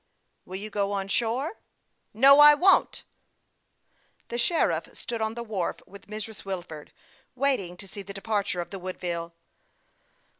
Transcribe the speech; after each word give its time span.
"Will 0.45 0.55
you 0.55 0.71
go 0.71 0.93
on 0.93 1.09
shore?"" 1.09 1.59
No, 2.25 2.39
I 2.39 2.55
won't." 2.55 3.03
The 4.29 4.39
sheriff 4.39 4.89
stood 4.97 5.21
on 5.21 5.35
the 5.35 5.43
wharf 5.43 5.77
with 5.85 6.07
Mrs. 6.07 6.43
Wilford, 6.43 6.91
waiting 7.35 7.77
to 7.77 7.87
see 7.87 8.01
the 8.01 8.11
departure 8.11 8.61
of 8.61 8.71
the 8.71 8.79
Woodville. 8.79 9.35